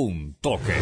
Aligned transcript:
Un 0.00 0.36
toque. 0.40 0.76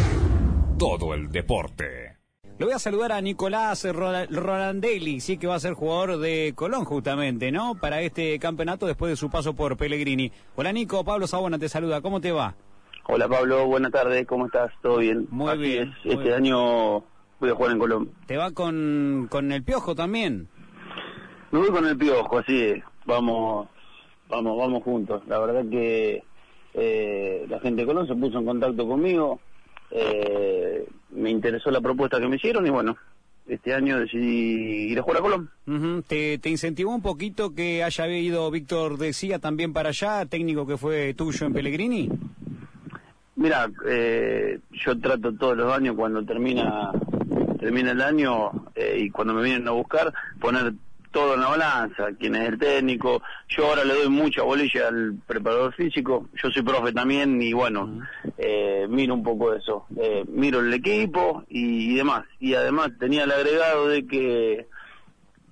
Todo 0.77 1.15
el 1.15 1.31
deporte. 1.31 2.17
Le 2.59 2.65
voy 2.65 2.75
a 2.75 2.77
saludar 2.77 3.11
a 3.13 3.19
Nicolás 3.19 3.83
Rolandelli, 3.83 5.21
sí 5.21 5.39
que 5.39 5.47
va 5.47 5.55
a 5.55 5.59
ser 5.59 5.73
jugador 5.73 6.19
de 6.19 6.53
Colón 6.55 6.85
justamente, 6.85 7.51
¿no? 7.51 7.73
Para 7.81 8.01
este 8.01 8.37
campeonato 8.37 8.85
después 8.85 9.09
de 9.09 9.15
su 9.15 9.31
paso 9.31 9.55
por 9.55 9.75
Pellegrini. 9.75 10.31
Hola 10.55 10.71
Nico, 10.71 11.03
Pablo 11.03 11.25
Sabona 11.25 11.57
te 11.57 11.67
saluda, 11.67 11.99
¿cómo 12.01 12.21
te 12.21 12.31
va? 12.31 12.53
Hola 13.07 13.27
Pablo, 13.27 13.65
buenas 13.65 13.91
tardes, 13.91 14.27
¿cómo 14.27 14.45
estás? 14.45 14.71
¿Todo 14.83 14.97
bien? 14.97 15.25
Muy 15.31 15.49
Así 15.49 15.61
bien, 15.61 15.89
es, 15.89 16.05
muy 16.05 16.13
este 16.13 16.23
bien. 16.25 16.35
año 16.35 16.59
voy 17.39 17.49
a 17.49 17.55
jugar 17.55 17.71
en 17.71 17.79
Colón. 17.79 18.11
¿Te 18.27 18.37
va 18.37 18.51
con, 18.51 19.25
con 19.31 19.51
el 19.51 19.63
piojo 19.63 19.95
también? 19.95 20.47
Me 21.49 21.57
voy 21.57 21.69
con 21.69 21.87
el 21.87 21.97
piojo, 21.97 22.37
así 22.37 22.61
es. 22.61 22.83
Vamos, 23.07 23.67
vamos, 24.29 24.57
vamos 24.59 24.83
juntos. 24.83 25.23
La 25.27 25.39
verdad 25.39 25.63
que 25.71 26.23
eh, 26.77 27.45
la 27.49 27.59
gente 27.59 27.81
de 27.81 27.87
Colón 27.87 28.07
se 28.07 28.15
puso 28.15 28.39
en 28.39 28.45
contacto 28.45 28.87
conmigo. 28.87 29.39
eh, 29.91 30.85
me 31.11 31.29
interesó 31.29 31.71
la 31.71 31.81
propuesta 31.81 32.19
que 32.19 32.27
me 32.27 32.35
hicieron 32.35 32.65
y 32.67 32.69
bueno, 32.69 32.95
este 33.47 33.73
año 33.73 33.99
decidí 33.99 34.91
ir 34.91 34.99
a 34.99 35.01
jugar 35.01 35.19
a 35.19 35.21
Colón. 35.21 36.03
¿Te, 36.07 36.37
¿Te 36.37 36.49
incentivó 36.49 36.93
un 36.93 37.01
poquito 37.01 37.53
que 37.55 37.83
haya 37.83 38.07
ido 38.07 38.51
Víctor 38.51 38.97
Decía 38.97 39.39
también 39.39 39.73
para 39.73 39.89
allá, 39.89 40.25
técnico 40.25 40.67
que 40.67 40.77
fue 40.77 41.13
tuyo 41.13 41.47
en 41.47 41.53
Pellegrini? 41.53 42.09
Mira, 43.35 43.69
eh, 43.87 44.59
yo 44.71 44.99
trato 44.99 45.33
todos 45.33 45.55
los 45.57 45.71
años 45.71 45.95
cuando 45.95 46.23
termina 46.23 46.91
termina 47.59 47.91
el 47.91 48.01
año 48.01 48.51
eh, 48.75 48.97
y 48.99 49.09
cuando 49.09 49.33
me 49.33 49.43
vienen 49.43 49.67
a 49.67 49.71
buscar 49.71 50.13
poner 50.39 50.73
todo 51.17 51.33
en 51.33 51.41
la 51.41 51.47
balanza, 51.47 52.09
quién 52.19 52.35
es 52.35 52.47
el 52.47 52.59
técnico. 52.59 53.23
Yo 53.47 53.65
ahora 53.65 53.83
le 53.83 53.95
doy 53.95 54.07
mucha 54.07 54.43
bolilla 54.43 54.87
al 54.87 55.15
preparador 55.25 55.73
físico. 55.73 56.29
Yo 56.35 56.51
soy 56.51 56.61
profe 56.61 56.93
también 56.93 57.41
y 57.41 57.53
bueno, 57.53 58.01
eh, 58.37 58.85
miro 58.87 59.15
un 59.15 59.23
poco 59.23 59.51
eso. 59.51 59.87
Eh, 59.99 60.23
miro 60.27 60.59
el 60.59 60.71
equipo 60.71 61.43
y, 61.49 61.91
y 61.91 61.95
demás. 61.95 62.25
Y 62.39 62.53
además 62.53 62.91
tenía 62.99 63.23
el 63.23 63.31
agregado 63.31 63.87
de 63.87 64.05
que 64.05 64.67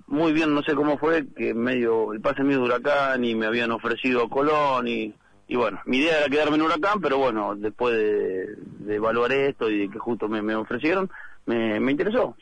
muy 0.06 0.32
bien, 0.32 0.54
no 0.54 0.62
sé 0.62 0.76
cómo 0.76 0.98
fue, 0.98 1.26
que 1.36 1.52
medio 1.52 2.12
el 2.12 2.20
pase 2.20 2.44
mío 2.44 2.58
de 2.58 2.64
Huracán 2.66 3.24
y 3.24 3.34
me 3.34 3.46
habían 3.46 3.72
ofrecido 3.72 4.22
a 4.22 4.28
Colón 4.30 4.86
y, 4.86 5.12
y 5.48 5.56
bueno, 5.56 5.80
mi 5.84 5.96
idea 5.96 6.20
era 6.20 6.28
quedarme 6.28 6.58
en 6.58 6.62
Huracán, 6.62 7.00
pero 7.00 7.18
bueno, 7.18 7.56
después 7.56 7.92
de, 7.96 8.54
de 8.86 8.94
evaluar 8.94 9.32
esto 9.32 9.68
y 9.68 9.78
de 9.78 9.88
que 9.90 9.98
justo 9.98 10.28
me, 10.28 10.42
me 10.42 10.54
ofrecieron, 10.54 11.10
me, 11.44 11.80
me 11.80 11.90
interesó. 11.90 12.36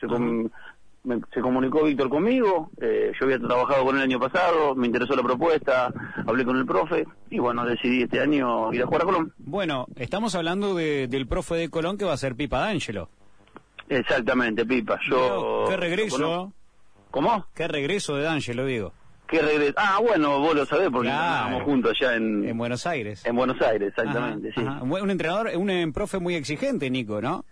Me- 1.05 1.21
se 1.33 1.41
comunicó 1.41 1.83
Víctor 1.83 2.09
conmigo, 2.09 2.69
eh, 2.81 3.11
yo 3.19 3.25
había 3.25 3.39
trabajado 3.39 3.85
con 3.85 3.95
él 3.95 4.01
el 4.01 4.09
año 4.09 4.19
pasado, 4.19 4.75
me 4.75 4.87
interesó 4.87 5.15
la 5.15 5.23
propuesta, 5.23 5.93
hablé 6.27 6.43
con 6.45 6.57
el 6.57 6.65
profe 6.65 7.05
y 7.29 7.39
bueno, 7.39 7.65
decidí 7.65 8.03
este 8.03 8.19
año 8.19 8.73
ir 8.73 8.81
a 8.83 8.85
jugar 8.85 9.01
a 9.03 9.05
Colón. 9.05 9.33
Bueno, 9.37 9.85
estamos 9.95 10.35
hablando 10.35 10.75
de- 10.75 11.07
del 11.07 11.27
profe 11.27 11.55
de 11.55 11.69
Colón 11.69 11.97
que 11.97 12.05
va 12.05 12.13
a 12.13 12.17
ser 12.17 12.35
Pipa 12.35 12.59
D'Angelo. 12.59 13.09
Exactamente, 13.89 14.65
Pipa. 14.65 14.99
Yo... 15.09 15.65
Qué 15.69 15.77
regreso, 15.77 16.17
conozco. 16.17 16.53
¿Cómo? 17.11 17.45
qué 17.55 17.67
regreso 17.67 18.15
de 18.15 18.23
D'Angelo, 18.23 18.65
digo. 18.65 18.91
¿Qué 19.27 19.41
regreso? 19.41 19.73
Ah, 19.77 19.99
bueno, 20.01 20.39
vos 20.39 20.53
lo 20.53 20.65
sabés 20.65 20.89
porque 20.91 21.07
Claro. 21.07 21.23
estábamos 21.35 21.63
juntos 21.63 21.93
allá 21.99 22.15
en, 22.15 22.47
En 22.47 22.57
Buenos 22.57 22.85
Aires. 22.85 23.25
en 23.25 23.35
Buenos 23.35 23.59
Aires, 23.61 23.89
exactamente, 23.89 24.49
Ajá, 24.49 24.61
sí. 24.61 24.67
ajá. 24.67 24.83
Un 24.83 24.91
un 24.91 25.09
entrenador, 25.09 25.49
un, 25.55 25.69
eh, 25.69 25.91
profe 25.93 26.19
muy 26.19 26.35
exigente, 26.35 26.89
Nico, 26.89 27.21
¿no? 27.21 27.43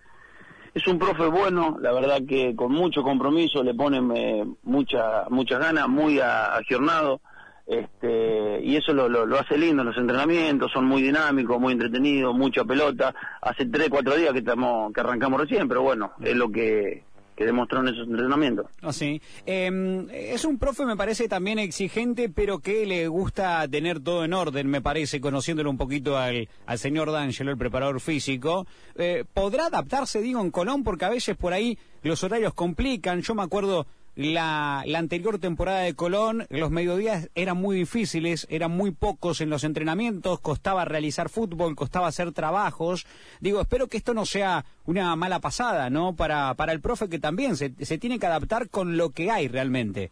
Es 0.74 0.88
un 0.88 0.98
profe 0.98 1.28
bueno, 1.28 1.78
la 1.80 1.92
verdad 1.92 2.22
que 2.28 2.56
con 2.56 2.72
mucho 2.72 3.04
compromiso, 3.04 3.62
le 3.62 3.76
pone 3.76 4.00
eh, 4.20 4.46
mucha, 4.64 5.26
muchas 5.30 5.60
ganas, 5.60 5.88
muy 5.88 6.20
agiornado, 6.20 7.22
este, 7.68 8.60
y 8.64 8.76
eso 8.76 8.92
lo, 8.92 9.08
lo, 9.08 9.26
lo 9.26 9.40
hace 9.40 9.58
lindo 9.58 9.84
en 9.84 9.90
los 9.90 9.98
entrenamientos, 9.98 10.72
son 10.72 10.86
muy 10.86 11.04
dinámicos, 11.04 11.60
muy 11.60 11.74
entretenidos, 11.74 12.36
mucha 12.36 12.66
pelota. 12.66 13.14
Hace 13.42 13.68
tres, 13.68 13.90
cuatro 13.90 14.16
días 14.16 14.34
que 14.34 14.40
estamos, 14.40 14.92
que 14.92 15.02
arrancamos 15.02 15.42
recién, 15.42 15.68
pero 15.68 15.84
bueno, 15.84 16.14
es 16.22 16.36
lo 16.36 16.50
que, 16.50 17.04
que 17.36 17.45
demostró 17.45 17.81
en 17.81 17.89
esos 17.89 18.08
entrenamientos. 18.08 18.67
Ah, 18.81 18.94
sí. 18.94 19.22
Eh, 19.45 20.08
es 20.12 20.45
un 20.45 20.58
profe, 20.58 20.86
me 20.86 20.95
parece, 20.95 21.28
también 21.28 21.59
exigente, 21.59 22.30
pero 22.30 22.59
que 22.59 22.85
le 22.85 23.08
gusta 23.08 23.68
tener 23.68 24.00
todo 24.00 24.25
en 24.25 24.34
orden, 24.34 24.68
me 24.68 24.81
parece, 24.81 25.22
conociéndolo 25.22 25.69
un 25.69 25.78
poquito 25.78 26.18
al, 26.18 26.47
al 26.66 26.80
señor 26.80 27.12
D'Angelo, 27.12 27.52
el 27.52 27.58
preparador 27.58 28.00
físico. 28.00 28.68
Eh, 28.96 29.24
¿Podrá 29.34 29.68
adaptarse, 29.68 30.22
digo, 30.22 30.41
en 30.41 30.52
Colón? 30.52 30.84
Porque 30.84 31.06
a 31.06 31.09
veces 31.09 31.35
por 31.35 31.53
ahí 31.53 31.78
los 32.03 32.24
horarios 32.24 32.53
complican. 32.53 33.22
Yo 33.22 33.35
me 33.35 33.44
acuerdo 33.44 33.88
la, 34.16 34.84
la 34.85 35.00
anterior 35.00 35.40
temporada 35.40 35.79
de 35.79 35.96
Colón, 35.96 36.46
los 36.50 36.72
mediodías 36.72 37.29
eran 37.35 37.57
muy 37.57 37.78
difíciles, 37.78 38.46
eran 38.50 38.72
muy 38.72 38.91
pocos 38.91 39.41
en 39.41 39.50
los 39.50 39.63
entrenamientos, 39.63 40.40
costaba 40.40 40.85
realizar 40.85 41.29
fútbol, 41.29 41.75
costaba 41.75 42.07
hacer 42.07 42.31
trabajos. 42.31 43.06
Digo, 43.40 43.62
espero 43.62 43.88
que 43.88 43.97
esto 43.97 44.13
no 44.13 44.25
sea 44.25 44.66
una 44.85 45.16
mala 45.16 45.40
pasada, 45.40 45.90
¿no? 45.90 46.16
Para, 46.16 46.53
para 46.53 46.73
el 46.73 46.81
profe 46.81 47.09
que 47.09 47.19
también 47.19 47.56
se, 47.56 47.73
se 47.84 47.97
tiene 47.97 48.19
que 48.19 48.28
adaptar 48.28 48.69
con 48.69 48.97
lo 48.97 49.09
que 49.09 49.31
hay 49.31 49.47
realmente. 49.47 50.12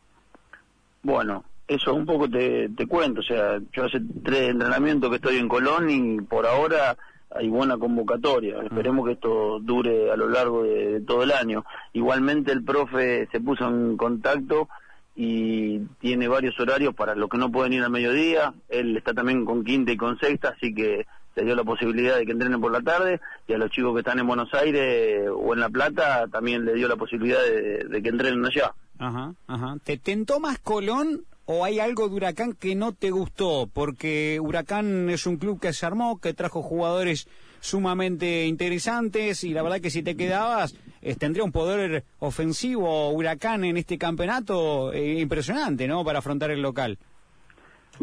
Bueno, 1.04 1.44
eso 1.68 1.94
un 1.94 2.06
poco 2.06 2.30
te, 2.30 2.70
te 2.70 2.86
cuento, 2.88 3.22
o 3.22 3.24
sea, 3.24 3.60
yo 3.72 3.86
hace 3.86 4.00
tres 4.24 4.50
entrenamientos 4.50 5.10
que 5.10 5.16
estoy 5.16 5.38
en 5.38 5.48
Colón 5.48 5.90
y 5.90 6.22
por 6.22 6.46
ahora 6.46 6.98
hay 7.34 7.50
buena 7.50 7.78
convocatoria. 7.78 8.62
Esperemos 8.64 9.06
que 9.06 9.14
esto 9.14 9.60
dure 9.60 10.12
a 10.12 10.16
lo 10.16 10.30
largo 10.30 10.64
de, 10.64 10.94
de 10.94 11.02
todo 11.02 11.24
el 11.24 11.32
año. 11.32 11.66
Igualmente 11.94 12.52
el 12.52 12.64
profe 12.64 13.28
se 13.32 13.40
puso 13.40 13.68
en 13.68 13.98
contacto 13.98 14.68
y 15.16 15.80
tiene 16.00 16.28
varios 16.28 16.60
horarios 16.60 16.96
para 16.96 17.16
los 17.16 17.30
que 17.30 17.38
no 17.38 17.52
pueden 17.52 17.74
ir 17.74 17.84
al 17.84 17.92
mediodía. 17.92 18.54
Él 18.70 18.98
está 18.98 19.14
también 19.14 19.46
con 19.46 19.64
quinta 19.64 19.92
y 19.92 19.98
con 19.98 20.18
sexta, 20.20 20.50
así 20.50 20.74
que 20.74 21.06
se 21.36 21.44
dio 21.44 21.56
la 21.56 21.64
posibilidad 21.64 22.18
de 22.18 22.26
que 22.26 22.34
entrenen 22.34 22.60
por 22.60 22.72
la 22.72 22.82
tarde 22.82 23.22
y 23.48 23.54
a 23.54 23.58
los 23.58 23.72
chicos 23.72 23.94
que 23.94 24.00
están 24.00 24.20
en 24.20 24.28
Buenos 24.28 24.54
Aires 24.54 25.30
o 25.34 25.54
en 25.54 25.60
La 25.62 25.70
Plata 25.70 26.28
también 26.28 26.66
le 26.66 26.74
dio 26.74 26.88
la 26.88 26.98
posibilidad 26.98 27.40
de, 27.42 27.86
de 27.86 28.02
que 28.02 28.10
entrenen 28.10 28.46
allá. 28.46 28.74
Ajá, 29.00 29.34
ajá. 29.48 29.78
¿Te 29.84 29.98
tentó 29.98 30.40
más 30.40 30.60
Colón 30.60 31.24
o 31.46 31.66
hay 31.66 31.80
algo 31.80 32.08
de 32.08 32.16
Huracán 32.16 32.54
que 32.54 32.76
no 32.76 32.94
te 32.94 33.12
gustó? 33.12 33.70
Porque 33.72 34.40
Huracán 34.40 35.10
es 35.10 35.26
un 35.26 35.38
club 35.38 35.60
que 35.60 35.74
se 35.74 35.86
armó, 35.86 36.20
que 36.20 36.34
trajo 36.34 36.62
jugadores 36.62 37.28
sumamente 37.60 38.48
interesantes 38.48 39.44
y 39.44 39.54
la 39.54 39.62
verdad 39.62 39.80
que 39.80 39.92
si 39.92 40.02
te 40.02 40.16
quedabas 40.16 40.76
eh, 41.02 41.16
tendría 41.16 41.44
un 41.44 41.52
poder 41.52 42.04
ofensivo 42.20 43.10
Huracán 43.12 43.64
en 43.64 43.78
este 43.78 43.98
campeonato 43.98 44.92
eh, 44.94 45.20
impresionante, 45.20 45.88
¿no? 45.88 46.04
Para 46.04 46.20
afrontar 46.20 46.52
el 46.52 46.62
local. 46.62 46.98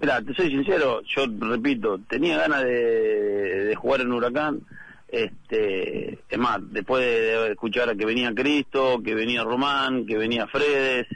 Mira, 0.00 0.22
te 0.22 0.32
soy 0.34 0.50
sincero, 0.50 1.03
yo 1.03 1.26
repito, 1.41 1.99
tenía 2.09 2.38
ganas 2.38 2.62
de, 2.62 3.65
de 3.65 3.75
jugar 3.75 4.03
en 4.03 4.12
Huracán. 4.12 4.60
Este, 5.09 6.19
es 6.28 6.38
más, 6.38 6.60
después 6.70 7.03
de 7.03 7.53
escuchar 7.53 7.88
a 7.88 7.94
que 7.94 8.05
venía 8.05 8.34
Cristo, 8.34 9.00
que 9.03 9.15
venía 9.15 9.43
Román, 9.43 10.05
que 10.05 10.19
venía 10.19 10.47
Fredes, 10.47 11.06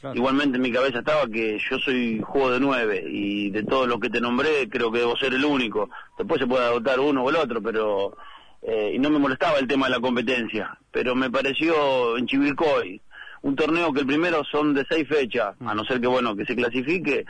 Claro. 0.00 0.16
igualmente 0.16 0.56
en 0.56 0.62
mi 0.62 0.72
cabeza 0.72 1.00
estaba 1.00 1.26
que 1.26 1.58
yo 1.58 1.78
soy 1.78 2.20
juego 2.20 2.52
de 2.52 2.60
nueve 2.60 3.04
y 3.06 3.50
de 3.50 3.64
todos 3.64 3.86
los 3.86 4.00
que 4.00 4.08
te 4.08 4.20
nombré 4.20 4.68
creo 4.68 4.90
que 4.90 5.00
debo 5.00 5.16
ser 5.16 5.34
el 5.34 5.44
único. 5.44 5.90
Después 6.16 6.40
se 6.40 6.46
puede 6.46 6.64
adoptar 6.64 7.00
uno 7.00 7.22
o 7.22 7.30
el 7.30 7.36
otro, 7.36 7.62
pero 7.62 8.16
eh, 8.62 8.92
y 8.94 8.98
no 8.98 9.10
me 9.10 9.18
molestaba 9.18 9.58
el 9.58 9.66
tema 9.66 9.86
de 9.86 9.92
la 9.92 10.00
competencia, 10.00 10.78
pero 10.90 11.14
me 11.14 11.30
pareció 11.30 12.16
en 12.16 12.26
Chivilcoy 12.26 13.00
un 13.42 13.56
torneo 13.56 13.92
que 13.92 14.00
el 14.00 14.06
primero 14.06 14.44
son 14.44 14.74
de 14.74 14.84
seis 14.88 15.08
fechas, 15.08 15.54
a 15.60 15.74
no 15.74 15.84
ser 15.84 16.00
que 16.00 16.06
bueno 16.06 16.36
que 16.36 16.44
se 16.44 16.56
clasifique 16.56 17.24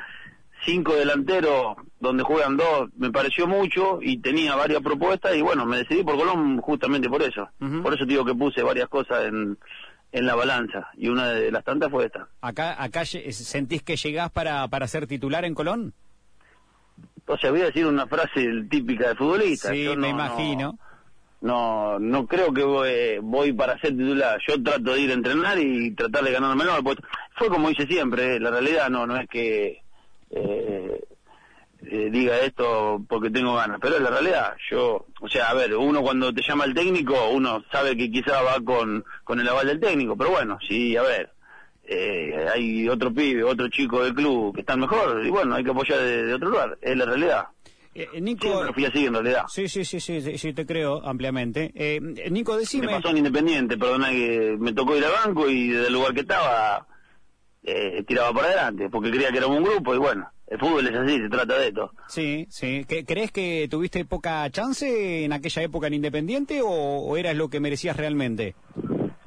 cinco 0.64 0.94
delanteros 0.94 1.76
donde 2.00 2.22
juegan 2.22 2.56
dos, 2.56 2.88
me 2.96 3.10
pareció 3.10 3.46
mucho 3.46 3.98
y 4.00 4.18
tenía 4.18 4.54
varias 4.56 4.82
propuestas 4.82 5.34
y 5.36 5.42
bueno, 5.42 5.66
me 5.66 5.78
decidí 5.78 6.02
por 6.02 6.16
Colón 6.16 6.60
justamente 6.60 7.08
por 7.08 7.22
eso. 7.22 7.48
Por 7.82 7.94
eso 7.94 8.04
digo 8.04 8.24
que 8.24 8.34
puse 8.34 8.62
varias 8.62 8.88
cosas 8.88 9.26
en, 9.26 9.58
en 10.12 10.26
la 10.26 10.34
balanza 10.34 10.88
y 10.96 11.08
una 11.08 11.28
de 11.28 11.50
las 11.52 11.64
tantas 11.64 11.90
fue 11.90 12.06
esta. 12.06 12.28
Acá, 12.40 12.82
acá 12.82 13.04
sentís 13.04 13.82
que 13.82 13.96
llegás 13.96 14.30
para, 14.30 14.66
para 14.68 14.86
ser 14.88 15.06
titular 15.06 15.44
en 15.44 15.54
Colón. 15.54 15.92
O 17.26 17.36
sea, 17.38 17.50
voy 17.50 17.60
a 17.62 17.66
decir 17.66 17.86
una 17.86 18.06
frase 18.06 18.48
típica 18.68 19.10
de 19.10 19.14
futbolista. 19.14 19.70
Sí, 19.70 19.84
Yo 19.84 19.94
me 19.94 20.08
no- 20.08 20.08
imagino. 20.08 20.78
No, 21.42 21.98
no 21.98 22.26
creo 22.26 22.52
que 22.52 22.62
voy, 22.62 23.18
voy 23.22 23.52
para 23.54 23.78
ser 23.80 23.90
titular. 23.96 24.38
Yo 24.46 24.62
trato 24.62 24.92
de 24.92 25.00
ir 25.00 25.10
a 25.10 25.14
entrenar 25.14 25.58
y 25.58 25.92
tratar 25.92 26.22
de 26.24 26.32
ganarme 26.32 26.64
el 26.64 26.82
puesto. 26.84 27.02
Fue 27.36 27.48
como 27.48 27.70
hice 27.70 27.86
siempre, 27.86 28.36
eh, 28.36 28.40
la 28.40 28.50
realidad 28.50 28.90
no, 28.90 29.06
no 29.06 29.16
es 29.16 29.26
que 29.28 29.80
eh, 30.32 30.69
eh, 31.90 32.08
diga 32.10 32.38
esto 32.38 33.04
porque 33.08 33.30
tengo 33.30 33.54
ganas, 33.56 33.78
pero 33.80 33.96
es 33.96 34.02
la 34.02 34.10
realidad. 34.10 34.54
Yo, 34.70 35.06
o 35.20 35.28
sea, 35.28 35.50
a 35.50 35.54
ver, 35.54 35.74
uno 35.76 36.02
cuando 36.02 36.32
te 36.32 36.42
llama 36.42 36.64
el 36.64 36.74
técnico, 36.74 37.30
uno 37.30 37.64
sabe 37.72 37.96
que 37.96 38.10
quizá 38.10 38.42
va 38.42 38.60
con, 38.64 39.04
con 39.24 39.40
el 39.40 39.48
aval 39.48 39.66
del 39.66 39.80
técnico, 39.80 40.16
pero 40.16 40.30
bueno, 40.30 40.58
sí, 40.68 40.96
a 40.96 41.02
ver, 41.02 41.32
eh, 41.84 42.46
hay 42.54 42.88
otro 42.88 43.12
pibe, 43.12 43.42
otro 43.42 43.68
chico 43.68 44.04
del 44.04 44.14
club 44.14 44.54
que 44.54 44.60
están 44.60 44.78
mejor, 44.78 45.24
y 45.26 45.30
bueno, 45.30 45.56
hay 45.56 45.64
que 45.64 45.70
apoyar 45.70 45.98
de, 45.98 46.26
de 46.26 46.34
otro 46.34 46.50
lugar, 46.50 46.78
es 46.80 46.96
la 46.96 47.04
realidad. 47.06 47.46
Eh, 47.92 48.06
eh, 48.12 48.20
Nico, 48.20 48.72
fui 48.72 48.84
así 48.84 49.06
en 49.06 49.14
realidad. 49.14 49.44
sí, 49.48 49.68
sí, 49.68 49.84
sí, 49.84 49.98
sí, 49.98 50.20
sí, 50.20 50.38
sí, 50.38 50.52
te 50.52 50.64
creo 50.64 51.04
ampliamente. 51.04 51.72
Eh, 51.74 52.00
Nico, 52.30 52.56
decime... 52.56 52.86
Me 52.86 52.92
pasó 52.92 53.08
en 53.08 53.16
Independiente, 53.16 53.76
perdona 53.76 54.10
que 54.10 54.56
me 54.60 54.72
tocó 54.72 54.96
ir 54.96 55.04
al 55.04 55.12
banco 55.12 55.50
y 55.50 55.70
desde 55.70 55.88
el 55.88 55.94
lugar 55.94 56.14
que 56.14 56.20
estaba 56.20 56.86
eh, 57.64 58.04
tiraba 58.06 58.32
para 58.32 58.46
adelante, 58.46 58.88
porque 58.90 59.10
creía 59.10 59.30
que 59.30 59.38
éramos 59.38 59.58
un 59.58 59.64
grupo 59.64 59.94
y 59.94 59.98
bueno, 59.98 60.30
el 60.50 60.58
fútbol 60.58 60.86
es 60.86 60.94
así, 60.94 61.18
se 61.18 61.28
trata 61.28 61.58
de 61.58 61.68
esto. 61.68 61.92
Sí, 62.08 62.46
sí. 62.50 62.84
¿Crees 63.06 63.30
que 63.30 63.68
tuviste 63.70 64.04
poca 64.04 64.50
chance 64.50 65.24
en 65.24 65.32
aquella 65.32 65.62
época 65.62 65.86
en 65.86 65.94
Independiente 65.94 66.60
o, 66.60 66.68
o 66.68 67.16
eras 67.16 67.36
lo 67.36 67.48
que 67.48 67.60
merecías 67.60 67.96
realmente? 67.96 68.56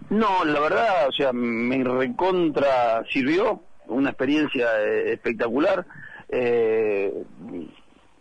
No, 0.10 0.46
la 0.46 0.60
verdad, 0.60 1.08
o 1.08 1.12
sea, 1.12 1.32
me 1.34 1.84
recontra 1.84 3.04
sirvió, 3.10 3.64
una 3.88 4.10
experiencia 4.10 4.68
eh, 4.82 5.14
espectacular. 5.14 5.86
Eh, 6.30 7.12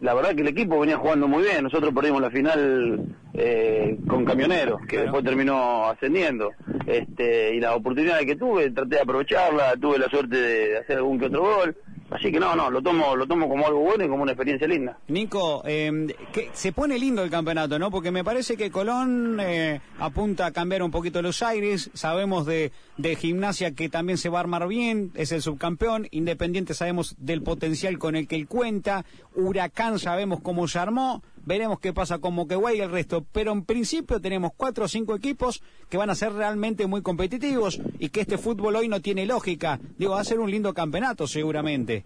la 0.01 0.15
verdad 0.15 0.35
que 0.35 0.43
el 0.43 0.49
equipo 0.49 0.81
venía 0.81 0.97
jugando 0.97 1.29
muy 1.29 1.43
bien. 1.43 1.65
Nosotros 1.65 1.93
perdimos 1.95 2.23
la 2.23 2.31
final 2.31 3.05
eh, 3.35 3.99
con 4.09 4.25
Camioneros, 4.25 4.81
que 4.87 4.99
después 4.99 5.25
terminó 5.25 5.87
ascendiendo. 5.87 6.53
Este, 6.87 7.55
y 7.55 7.61
las 7.61 7.77
oportunidades 7.77 8.27
que 8.27 8.37
tuve, 8.37 8.71
traté 8.71 8.97
de 8.97 9.03
aprovecharla, 9.03 9.75
tuve 9.81 9.99
la 9.99 10.09
suerte 10.09 10.37
de 10.37 10.79
hacer 10.79 10.97
algún 10.97 11.19
que 11.19 11.27
otro 11.27 11.43
gol. 11.43 11.77
Así 12.23 12.31
que 12.31 12.39
no, 12.39 12.55
no, 12.55 12.71
lo 12.71 12.81
tomo, 12.81 13.17
lo 13.17 13.27
tomo 13.27 13.49
como 13.49 13.67
algo 13.67 13.81
bueno 13.81 14.05
y 14.05 14.09
como 14.09 14.23
una 14.23 14.31
experiencia 14.31 14.69
linda. 14.69 14.97
Nico, 15.09 15.65
eh, 15.67 16.15
se 16.53 16.71
pone 16.71 16.97
lindo 16.97 17.25
el 17.25 17.31
campeonato, 17.31 17.81
¿no? 17.81 17.91
Porque 17.91 18.13
me 18.13 18.23
parece 18.23 18.57
que 18.57 18.71
Colón 18.71 19.39
eh, 19.41 19.81
apunta 19.99 20.47
a 20.47 20.53
cambiar 20.53 20.85
un 20.85 20.93
poquito 20.93 21.21
los 21.21 21.43
aires. 21.43 21.91
Sabemos 21.95 22.47
de, 22.47 22.71
de 22.97 23.17
gimnasia 23.17 23.73
que 23.73 23.89
también 23.89 24.19
se 24.19 24.29
va 24.29 24.39
a 24.39 24.43
armar 24.43 24.69
bien, 24.69 25.11
es 25.17 25.33
el 25.33 25.43
subcampeón. 25.43 26.07
Independiente 26.13 26.75
sabemos 26.75 27.17
del 27.19 27.43
potencial 27.43 27.99
con 27.99 28.15
el 28.15 28.29
que 28.29 28.37
él 28.37 28.47
cuenta. 28.47 29.05
Huracán 29.35 29.99
sabemos 29.99 30.39
cómo 30.43 30.69
se 30.69 30.79
armó 30.79 31.25
veremos 31.45 31.81
qué 31.81 31.93
pasa 31.93 32.19
con 32.19 32.35
Moquegua 32.35 32.75
y 32.75 32.81
el 32.81 32.91
resto, 32.91 33.25
pero 33.33 33.53
en 33.53 33.65
principio 33.65 34.21
tenemos 34.21 34.53
cuatro 34.57 34.85
o 34.85 34.89
cinco 34.89 35.15
equipos 35.15 35.63
que 35.89 35.97
van 35.97 36.11
a 36.11 36.15
ser 36.15 36.33
realmente 36.33 36.87
muy 36.87 37.03
competitivos 37.03 37.81
y 37.99 38.09
que 38.11 38.21
este 38.21 38.39
fútbol 38.39 38.77
hoy 38.77 38.89
no 38.89 39.01
tiene 39.01 39.27
lógica. 39.27 39.79
Digo, 39.99 40.13
va 40.13 40.21
a 40.21 40.25
ser 40.25 40.41
un 40.41 40.51
lindo 40.51 40.73
campeonato 40.75 41.27
seguramente. 41.27 42.05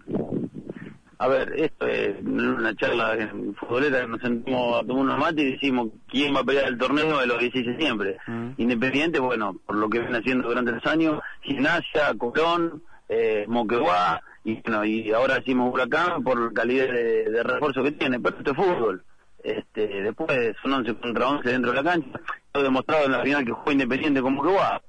A 1.19 1.27
ver, 1.27 1.53
esto 1.57 1.87
es 1.87 2.15
una 2.23 2.75
charla 2.75 3.17
futbolera 3.59 4.01
que 4.01 4.07
nos 4.07 4.21
sentimos 4.21 4.75
a 4.75 4.85
tomar 4.85 5.03
unos 5.03 5.17
mates 5.17 5.45
y 5.45 5.51
decimos 5.53 5.89
quién 6.07 6.35
va 6.35 6.41
a 6.41 6.43
pelear 6.43 6.67
el 6.67 6.77
torneo 6.77 7.19
de 7.19 7.25
los 7.25 7.39
16 7.39 7.75
siempre. 7.79 8.17
Mm. 8.27 8.49
Independiente, 8.57 9.19
bueno, 9.19 9.55
por 9.65 9.77
lo 9.77 9.89
que 9.89 9.99
viene 9.99 10.19
haciendo 10.19 10.47
durante 10.47 10.73
los 10.73 10.85
años, 10.85 11.19
Gimnasia, 11.41 12.13
Colón, 12.19 12.83
eh, 13.09 13.45
Moquegua, 13.47 14.21
y 14.43 14.61
bueno, 14.61 14.85
y 14.85 15.11
ahora 15.11 15.35
decimos 15.35 15.73
Huracán 15.73 16.23
por 16.23 16.53
calidad 16.53 16.87
de, 16.87 17.31
de 17.31 17.43
refuerzo 17.43 17.81
que 17.81 17.93
tiene, 17.93 18.19
pero 18.19 18.37
este 18.37 18.53
fútbol. 18.53 19.03
Este, 19.43 19.87
después 19.87 20.55
son 20.61 20.73
11 20.73 20.95
contra 20.95 21.29
11 21.29 21.49
dentro 21.49 21.71
de 21.71 21.77
la 21.77 21.91
cancha. 21.91 22.19
Lo 22.53 22.63
demostrado 22.63 23.05
en 23.05 23.11
la 23.11 23.23
final 23.23 23.45
que 23.45 23.51
jugó 23.51 23.71
Independiente 23.71 24.21
como 24.21 24.43
que 24.43 24.51
va, 24.51 24.81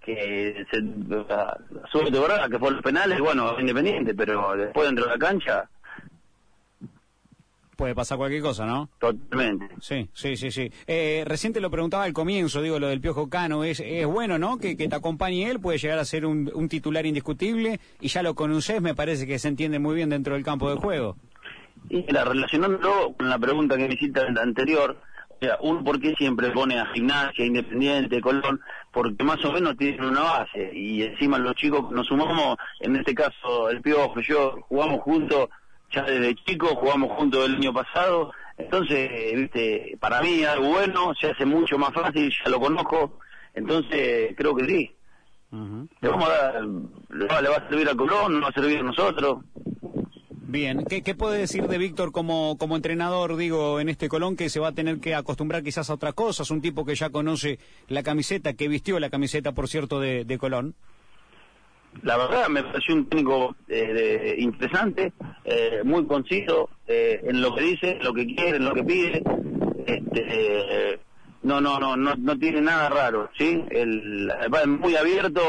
que 0.00 0.66
se, 0.70 0.80
la, 0.80 1.58
suerte 1.90 2.18
verdad 2.18 2.50
que 2.50 2.58
fue 2.58 2.72
los 2.72 2.82
penales, 2.82 3.20
bueno, 3.20 3.58
Independiente, 3.58 4.14
pero 4.14 4.56
después 4.56 4.86
dentro 4.86 5.04
de 5.06 5.10
la 5.12 5.18
cancha 5.18 5.68
puede 7.74 7.94
pasar 7.94 8.18
cualquier 8.18 8.42
cosa, 8.42 8.66
¿no? 8.66 8.88
Totalmente. 8.98 9.68
Sí, 9.80 10.08
sí, 10.12 10.36
sí, 10.36 10.50
sí. 10.50 10.70
Eh, 10.86 11.24
reciente 11.26 11.60
lo 11.60 11.70
preguntaba 11.70 12.04
al 12.04 12.12
comienzo, 12.12 12.62
digo, 12.62 12.78
lo 12.78 12.88
del 12.88 13.00
Piojo 13.00 13.28
Cano, 13.28 13.64
es, 13.64 13.80
es 13.80 14.06
bueno, 14.06 14.38
¿no? 14.38 14.58
Que, 14.58 14.76
te 14.76 14.94
acompañe 14.94 15.50
él, 15.50 15.60
puede 15.60 15.78
llegar 15.78 15.98
a 15.98 16.04
ser 16.04 16.26
un, 16.26 16.50
un 16.54 16.68
titular 16.68 17.04
indiscutible 17.06 17.80
y 18.00 18.08
ya 18.08 18.22
lo 18.22 18.34
conoces, 18.34 18.80
me 18.80 18.94
parece 18.94 19.26
que 19.26 19.38
se 19.38 19.48
entiende 19.48 19.78
muy 19.78 19.96
bien 19.96 20.10
dentro 20.10 20.34
del 20.34 20.44
campo 20.44 20.70
de 20.70 20.76
juego. 20.76 21.16
Y 21.88 22.10
la, 22.12 22.24
relacionándolo 22.24 23.14
con 23.16 23.28
la 23.28 23.38
pregunta 23.38 23.76
que 23.76 23.88
me 23.88 23.94
hiciste 23.94 24.20
anterior, 24.20 24.96
o 25.28 25.36
sea, 25.40 25.58
uno 25.60 25.84
por 25.84 26.00
qué 26.00 26.14
siempre 26.14 26.50
pone 26.50 26.78
a 26.78 26.86
gimnasia, 26.86 27.44
independiente, 27.44 28.20
Colón, 28.20 28.60
porque 28.92 29.22
más 29.24 29.44
o 29.44 29.52
menos 29.52 29.76
tienen 29.76 30.04
una 30.04 30.22
base 30.22 30.70
y 30.72 31.02
encima 31.02 31.38
los 31.38 31.54
chicos 31.56 31.90
nos 31.90 32.06
sumamos, 32.06 32.56
en 32.80 32.96
este 32.96 33.14
caso 33.14 33.68
el 33.68 33.82
Piojo 33.82 34.20
y 34.20 34.24
yo 34.24 34.56
jugamos 34.68 35.00
juntos 35.02 35.48
ya 35.92 36.02
desde 36.02 36.34
chicos, 36.34 36.72
jugamos 36.72 37.12
juntos 37.12 37.46
el 37.46 37.56
año 37.56 37.72
pasado, 37.72 38.32
entonces, 38.56 39.10
viste, 39.34 39.96
para 40.00 40.20
mí 40.20 40.44
algo 40.44 40.68
bueno, 40.68 41.12
se 41.20 41.30
hace 41.30 41.44
mucho 41.44 41.76
más 41.76 41.92
fácil, 41.92 42.32
ya 42.44 42.50
lo 42.50 42.60
conozco, 42.60 43.18
entonces 43.52 44.34
creo 44.36 44.54
que 44.54 44.66
sí. 44.66 44.96
Le 46.00 46.08
vamos 46.08 46.28
a 46.28 46.32
dar, 46.32 46.62
le 47.42 47.48
va 47.48 47.56
a 47.56 47.68
servir 47.68 47.88
a 47.88 47.94
Colón, 47.94 48.34
no 48.34 48.42
va 48.42 48.48
a 48.48 48.52
servir 48.52 48.80
a 48.80 48.82
nosotros. 48.82 49.38
Bien, 50.54 50.84
¿qué, 50.84 51.16
puede 51.16 51.40
decir 51.40 51.66
de 51.66 51.78
Víctor 51.78 52.12
como, 52.12 52.56
como 52.58 52.76
entrenador, 52.76 53.36
digo, 53.36 53.80
en 53.80 53.88
este 53.88 54.08
Colón 54.08 54.36
que 54.36 54.48
se 54.48 54.60
va 54.60 54.68
a 54.68 54.72
tener 54.72 55.00
que 55.00 55.16
acostumbrar 55.16 55.64
quizás 55.64 55.90
a 55.90 55.94
otras 55.94 56.14
cosas? 56.14 56.48
Un 56.52 56.60
tipo 56.60 56.84
que 56.84 56.94
ya 56.94 57.10
conoce 57.10 57.58
la 57.88 58.04
camiseta, 58.04 58.52
que 58.52 58.68
vistió 58.68 59.00
la 59.00 59.10
camiseta, 59.10 59.50
por 59.50 59.66
cierto, 59.66 59.98
de, 59.98 60.38
Colón. 60.38 60.76
La 62.04 62.16
verdad 62.16 62.46
me 62.46 62.62
pareció 62.62 62.94
un 62.94 63.08
técnico 63.08 63.56
eh, 63.66 64.36
interesante, 64.38 65.12
eh, 65.44 65.80
muy 65.82 66.06
conciso 66.06 66.70
eh, 66.86 67.20
en 67.24 67.40
lo 67.40 67.52
que 67.52 67.60
dice, 67.60 67.98
lo 68.00 68.14
que 68.14 68.24
quiere, 68.24 68.58
en 68.58 68.64
lo 68.64 68.74
que 68.74 68.84
pide. 68.84 69.24
Este, 69.84 71.00
no, 71.42 71.60
no, 71.60 71.80
no, 71.80 71.96
no, 71.96 72.14
no 72.14 72.38
tiene 72.38 72.60
nada 72.60 72.90
raro, 72.90 73.28
¿sí? 73.36 73.60
El, 73.70 74.30
muy 74.68 74.94
abierto, 74.94 75.40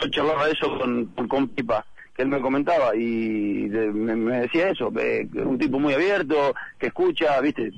yo 0.00 0.08
charlaba 0.08 0.48
eso 0.48 0.78
con, 0.78 1.04
con 1.28 1.48
Pipa 1.48 1.84
que 2.16 2.22
él 2.22 2.28
me 2.28 2.40
comentaba 2.40 2.96
y 2.96 3.68
me, 3.68 4.40
decía 4.40 4.70
eso, 4.70 4.88
un 4.88 5.58
tipo 5.58 5.78
muy 5.78 5.92
abierto, 5.92 6.54
que 6.78 6.86
escucha, 6.86 7.38
viste, 7.40 7.70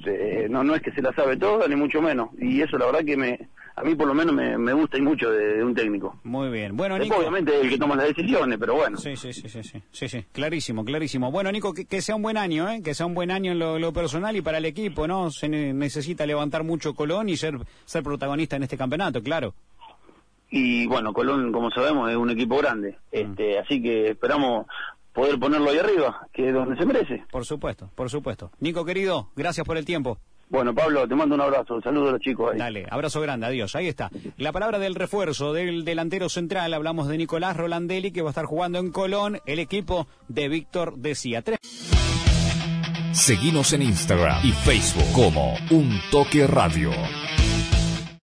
no 0.48 0.62
no 0.62 0.74
es 0.74 0.82
que 0.82 0.92
se 0.92 1.02
la 1.02 1.12
sabe 1.12 1.36
todo, 1.36 1.66
ni 1.66 1.74
mucho 1.74 2.00
menos. 2.00 2.30
Y 2.38 2.60
eso 2.62 2.78
la 2.78 2.86
verdad 2.86 3.04
que 3.04 3.16
me 3.16 3.48
a 3.78 3.84
mí 3.84 3.94
por 3.94 4.08
lo 4.08 4.14
menos 4.14 4.34
me, 4.34 4.72
gusta 4.72 4.98
y 4.98 5.02
mucho 5.02 5.30
de, 5.30 5.62
un 5.62 5.74
técnico. 5.74 6.18
Muy 6.24 6.50
bien. 6.50 6.76
Bueno, 6.76 6.98
Nico... 6.98 7.16
Obviamente 7.16 7.60
el 7.60 7.68
que 7.68 7.78
toma 7.78 7.94
las 7.94 8.08
decisiones, 8.08 8.58
pero 8.58 8.74
bueno. 8.74 8.98
Sí, 8.98 9.16
sí, 9.16 9.32
sí, 9.32 9.48
sí, 9.48 9.62
sí, 9.90 10.08
sí, 10.08 10.24
clarísimo, 10.32 10.84
clarísimo. 10.84 11.30
Bueno, 11.30 11.52
Nico, 11.52 11.72
que, 11.72 12.02
sea 12.02 12.16
un 12.16 12.22
buen 12.22 12.36
año, 12.36 12.68
¿eh? 12.68 12.82
Que 12.82 12.94
sea 12.94 13.06
un 13.06 13.14
buen 13.14 13.30
año 13.30 13.52
en 13.52 13.58
lo, 13.58 13.92
personal 13.92 14.36
y 14.36 14.42
para 14.42 14.58
el 14.58 14.64
equipo, 14.64 15.06
¿no? 15.06 15.30
Se 15.30 15.48
necesita 15.48 16.26
levantar 16.26 16.64
mucho 16.64 16.94
Colón 16.94 17.28
y 17.28 17.36
ser, 17.36 17.56
ser 17.84 18.02
protagonista 18.02 18.56
en 18.56 18.64
este 18.64 18.76
campeonato, 18.76 19.22
claro 19.22 19.54
y 20.50 20.86
bueno, 20.86 21.12
Colón, 21.12 21.52
como 21.52 21.70
sabemos, 21.70 22.10
es 22.10 22.16
un 22.16 22.30
equipo 22.30 22.56
grande, 22.58 22.92
mm. 23.12 23.16
este, 23.16 23.58
así 23.58 23.82
que 23.82 24.10
esperamos 24.10 24.66
poder 25.12 25.38
ponerlo 25.38 25.70
ahí 25.70 25.78
arriba, 25.78 26.26
que 26.32 26.48
es 26.48 26.54
donde 26.54 26.76
se 26.76 26.86
merece. 26.86 27.24
Por 27.30 27.44
supuesto, 27.44 27.90
por 27.94 28.08
supuesto. 28.08 28.50
Nico, 28.60 28.84
querido, 28.84 29.30
gracias 29.34 29.66
por 29.66 29.76
el 29.76 29.84
tiempo. 29.84 30.18
Bueno, 30.50 30.74
Pablo, 30.74 31.06
te 31.06 31.14
mando 31.14 31.34
un 31.34 31.42
abrazo. 31.42 31.80
Saludos 31.82 32.08
a 32.08 32.12
los 32.12 32.20
chicos 32.20 32.52
ahí. 32.52 32.58
Dale, 32.58 32.86
abrazo 32.90 33.20
grande, 33.20 33.46
adiós. 33.46 33.76
Ahí 33.76 33.86
está. 33.86 34.10
La 34.38 34.50
palabra 34.50 34.78
del 34.78 34.94
refuerzo 34.94 35.52
del 35.52 35.84
delantero 35.84 36.28
central. 36.28 36.72
Hablamos 36.72 37.08
de 37.08 37.18
Nicolás 37.18 37.56
Rolandelli, 37.56 38.12
que 38.12 38.22
va 38.22 38.30
a 38.30 38.32
estar 38.32 38.46
jugando 38.46 38.78
en 38.78 38.90
Colón, 38.90 39.40
el 39.44 39.58
equipo 39.58 40.06
de 40.28 40.48
Víctor 40.48 40.96
Decía. 40.96 41.42
Tres. 41.42 41.58
Seguimos 43.12 43.72
en 43.72 43.82
Instagram 43.82 44.40
y 44.44 44.52
Facebook 44.52 45.12
como 45.12 45.54
Un 45.70 45.98
Toque 46.10 46.46
Radio. 46.46 46.92